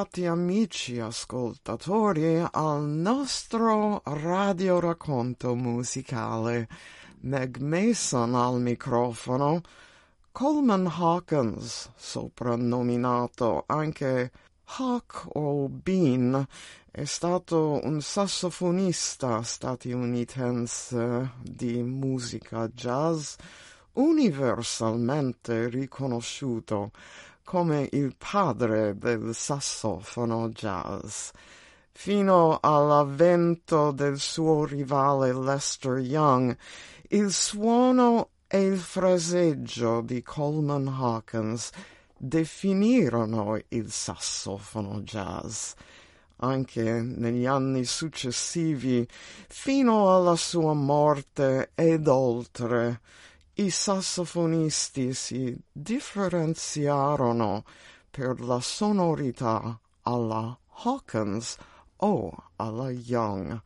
ritrovati 0.00 0.24
amici 0.24 0.98
ascoltatori 0.98 2.42
al 2.52 2.84
nostro 2.84 4.00
radioracconto 4.04 5.54
musicale. 5.54 6.68
Meg 7.20 7.58
Mason 7.58 8.34
al 8.34 8.60
microfono. 8.60 9.60
Coleman 10.32 10.86
Hawkins, 10.86 11.90
soprannominato 11.96 13.64
anche 13.66 14.30
Hawk 14.78 15.28
o 15.34 15.68
Bean, 15.68 16.46
è 16.90 17.04
stato 17.04 17.80
un 17.82 18.00
sassofonista 18.00 19.42
statunitense 19.42 21.32
di 21.42 21.82
musica 21.82 22.66
jazz 22.68 23.34
universalmente 23.92 25.68
riconosciuto 25.68 26.92
come 27.50 27.88
il 27.94 28.14
padre 28.16 28.96
del 28.96 29.34
sassofono 29.34 30.50
jazz. 30.50 31.30
Fino 31.90 32.60
all'avvento 32.60 33.90
del 33.90 34.20
suo 34.20 34.64
rivale 34.64 35.34
Lester 35.34 35.98
Young, 35.98 36.56
il 37.08 37.32
suono 37.32 38.28
e 38.46 38.62
il 38.62 38.78
fraseggio 38.78 40.00
di 40.00 40.22
Coleman 40.22 40.86
Hawkins 40.86 41.70
definirono 42.16 43.60
il 43.66 43.90
sassofono 43.90 45.00
jazz. 45.00 45.72
Anche 46.42 47.02
negli 47.02 47.46
anni 47.46 47.84
successivi, 47.84 49.04
fino 49.48 50.14
alla 50.14 50.36
sua 50.36 50.72
morte 50.72 51.72
ed 51.74 52.06
oltre, 52.06 53.00
i 53.54 53.70
sassofonisti 53.70 55.12
si 55.12 55.56
differenziarono 55.72 57.64
per 58.10 58.40
la 58.40 58.60
sonorità 58.60 59.78
alla 60.02 60.58
Hawkins 60.82 61.56
o 61.96 62.32
alla 62.56 62.90
Young. 62.90 63.60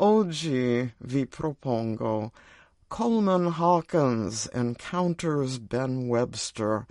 Oggi 0.00 0.92
vi 0.98 1.26
propongo 1.26 2.32
Coleman 2.88 3.54
Hawkins 3.56 4.48
Encounters 4.52 5.58
Ben 5.58 6.06
Webster, 6.08 6.86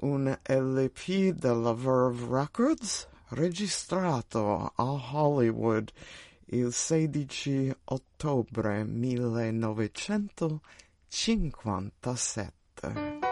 un 0.00 0.38
LP 0.46 1.32
della 1.32 1.72
Verve 1.72 2.26
Records 2.28 3.08
registrato 3.30 4.72
a 4.74 4.84
Hollywood 5.12 5.92
il 6.50 6.72
16 6.72 7.74
ottobre 7.84 8.84
1957. 11.10 13.27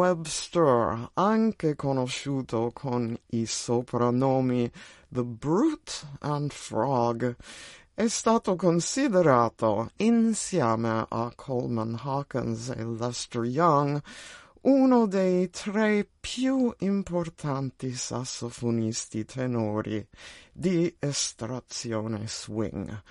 Webster, 0.00 1.10
anche 1.12 1.76
conosciuto 1.76 2.70
con 2.72 3.14
i 3.32 3.44
soprannomi 3.44 4.72
The 5.10 5.22
Brute 5.22 5.92
and 6.20 6.50
Frog, 6.52 7.36
è 7.92 8.08
stato 8.08 8.56
considerato, 8.56 9.90
insieme 9.96 11.04
a 11.06 11.30
Coleman 11.36 12.00
Hawkins 12.02 12.70
e 12.70 12.82
Lester 12.82 13.44
Young, 13.44 14.00
uno 14.62 15.06
dei 15.06 15.50
tre 15.50 16.08
più 16.18 16.74
importanti 16.78 17.92
sassofonisti 17.92 19.26
tenori 19.26 20.08
di 20.50 20.96
estrazione 20.98 22.26
swing. 22.26 23.02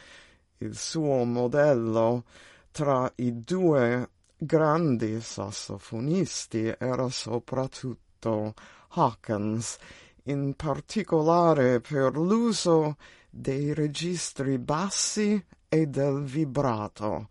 Il 0.58 0.76
suo 0.76 1.24
modello 1.24 2.24
tra 2.72 3.12
i 3.18 3.44
due 3.44 4.10
grandi 4.42 5.20
sassofonisti 5.20 6.74
era 6.78 7.10
soprattutto 7.10 8.54
Hawkins, 8.92 9.78
in 10.24 10.54
particolare 10.56 11.82
per 11.82 12.16
l'uso 12.16 12.96
dei 13.30 13.74
registri 13.74 14.58
bassi 14.58 15.44
e 15.68 15.88
del 15.88 16.24
vibrato. 16.24 17.28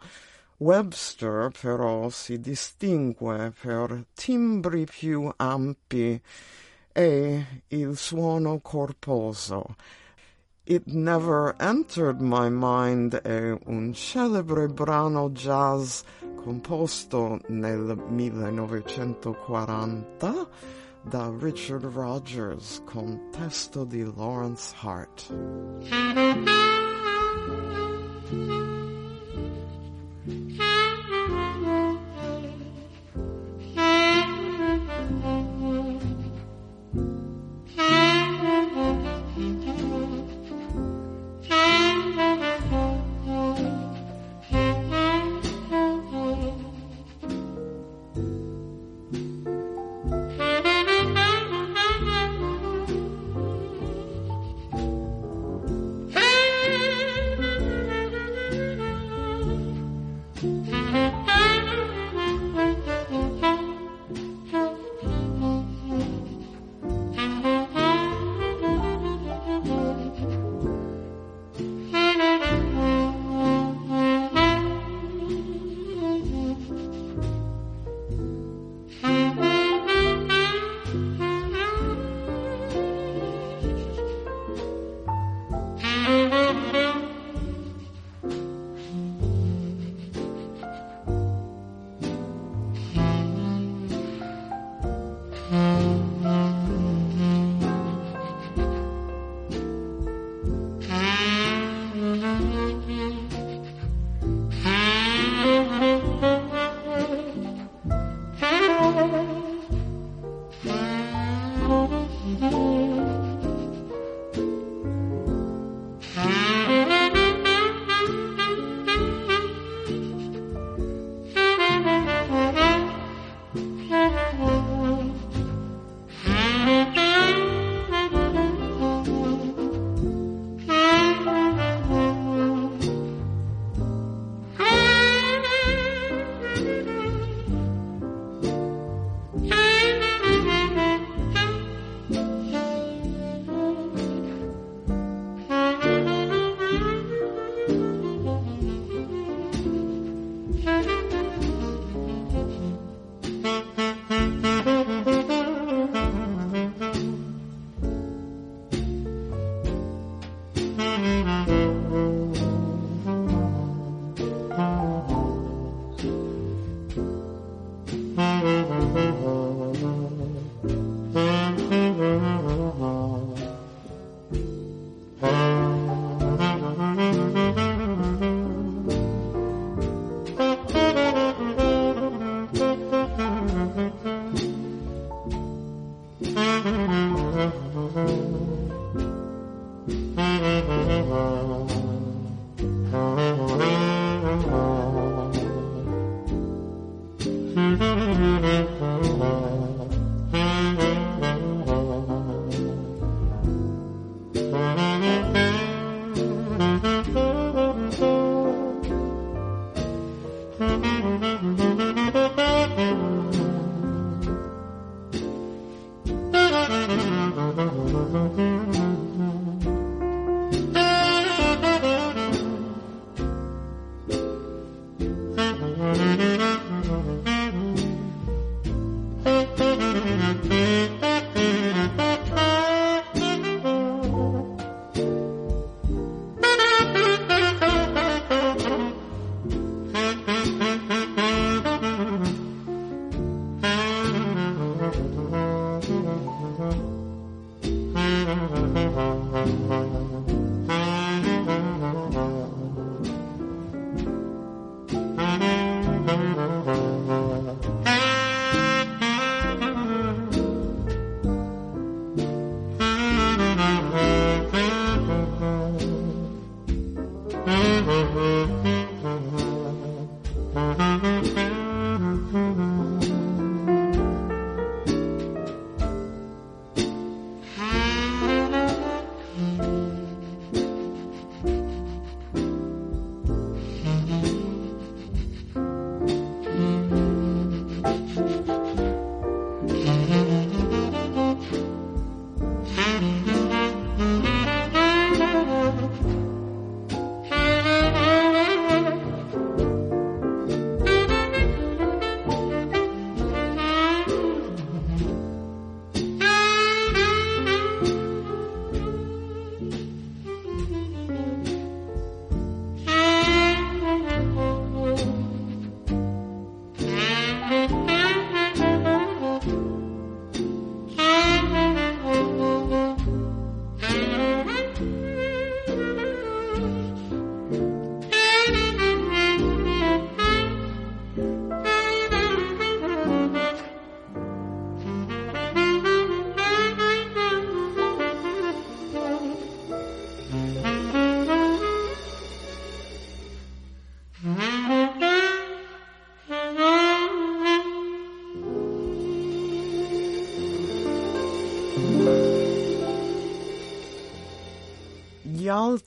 Webster 0.59 1.51
però 1.59 2.11
si 2.11 2.39
distingue 2.41 3.53
per 3.59 4.05
timbri 4.13 4.85
più 4.85 5.33
ampi 5.37 6.21
e 6.93 7.63
il 7.69 7.97
suono 7.97 8.61
corposo. 8.61 9.77
It 10.71 10.87
Never 10.87 11.55
Entered 11.59 12.21
My 12.21 12.51
Mind 12.51 13.23
è 13.23 13.59
un 13.69 13.95
celebre 13.95 14.69
brano 14.69 15.31
jazz 15.31 16.03
composto 16.37 17.41
nel 17.47 17.97
1940 18.07 20.47
da 21.01 21.33
Richard 21.39 21.85
Rogers 21.85 22.83
con 22.85 23.31
testo 23.31 23.85
di 23.85 24.05
Lawrence 24.15 24.75
Hart. 24.83 25.33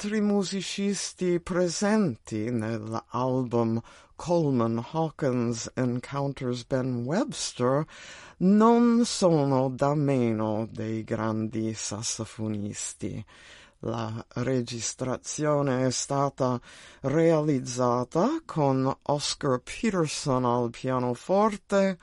Altri 0.01 0.19
musicisti 0.19 1.39
presenti 1.39 2.49
nell'album 2.49 3.79
Coleman 4.15 4.83
Hawkins 4.93 5.69
Encounters 5.75 6.65
Ben 6.65 7.03
Webster 7.05 7.85
non 8.37 9.05
sono 9.05 9.69
da 9.69 9.93
meno 9.93 10.67
dei 10.71 11.03
grandi 11.03 11.75
sassofonisti. 11.75 13.23
La 13.81 14.25
registrazione 14.37 15.85
è 15.85 15.91
stata 15.91 16.59
realizzata 17.01 18.41
con 18.43 18.91
Oscar 19.03 19.61
Peterson 19.61 20.45
al 20.45 20.71
pianoforte, 20.71 21.99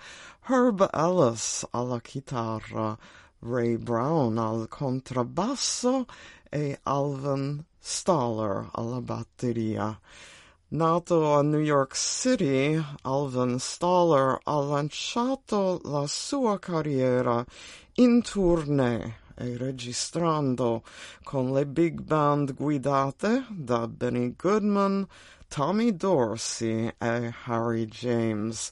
Herb 0.46 0.88
Ellis 0.92 1.66
alla 1.72 2.00
chitarra, 2.00 2.96
Ray 3.40 3.76
Brown 3.76 4.36
al 4.36 4.66
contrabbasso 4.68 6.06
e 6.50 6.78
Alvin 6.82 7.64
Stoller 7.78 8.68
alla 8.72 9.00
batteria. 9.00 9.98
Nato 10.70 11.34
a 11.34 11.42
New 11.42 11.60
York 11.60 11.96
City, 11.96 12.78
Alvin 13.02 13.58
Stoller 13.58 14.38
ha 14.42 14.60
lanciato 14.60 15.80
la 15.84 16.06
sua 16.06 16.58
carriera 16.58 17.44
in 17.94 18.20
tournée 18.22 19.20
e 19.34 19.56
registrando 19.56 20.82
con 21.22 21.52
le 21.52 21.64
big 21.64 22.02
band 22.02 22.54
guidate 22.54 23.46
da 23.48 23.88
Benny 23.88 24.34
Goodman, 24.36 25.06
Tommy 25.48 25.96
Dorsey 25.96 26.92
e 26.98 27.34
Harry 27.44 27.86
James. 27.86 28.70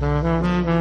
Mm-hmm. 0.00 0.77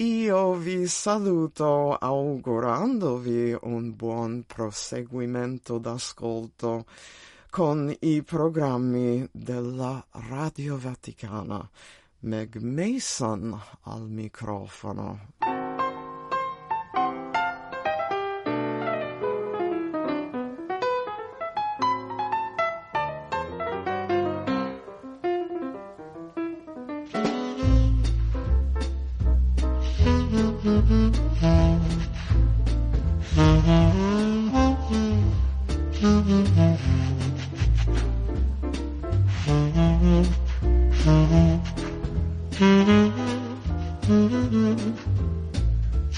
Io 0.00 0.54
vi 0.54 0.86
saluto 0.86 1.94
augurandovi 1.94 3.54
un 3.64 3.94
buon 3.94 4.44
proseguimento 4.46 5.76
d'ascolto 5.76 6.86
con 7.50 7.94
i 8.00 8.22
programmi 8.22 9.28
della 9.30 10.02
Radio 10.30 10.78
Vaticana. 10.78 11.68
Meg 12.20 12.56
Mason 12.56 13.60
al 13.82 14.08
microfono. 14.08 15.59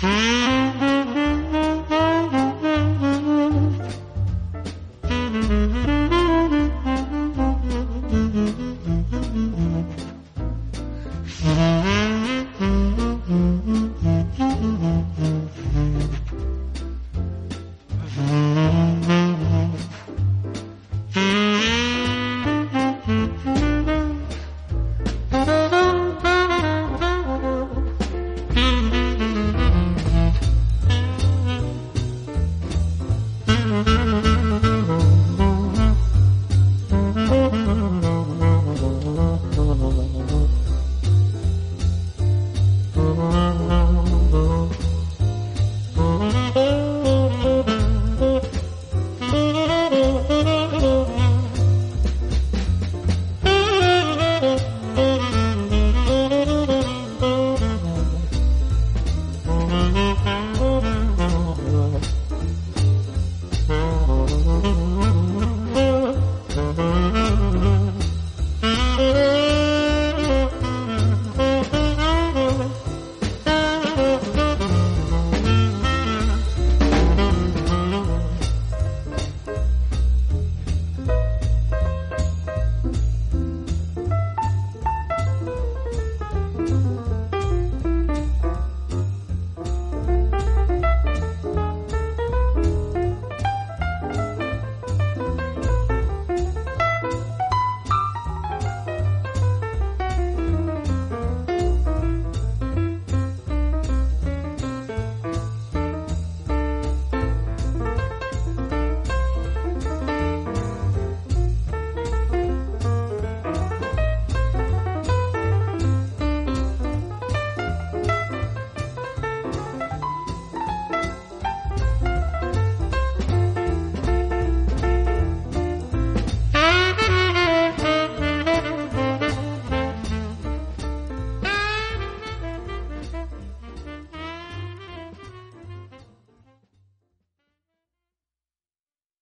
Música 0.00 1.01